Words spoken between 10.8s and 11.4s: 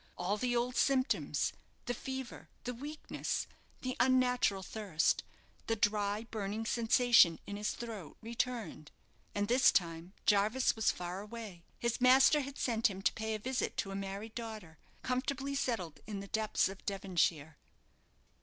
far